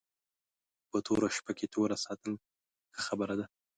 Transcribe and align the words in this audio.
په 0.89 0.97
توره 1.05 1.29
شپه 1.37 1.51
کې 1.57 1.65
توره 1.73 1.97
ساتل 2.05 2.33
ښه 2.93 3.01
خبره 3.07 3.35
ده 3.39 3.45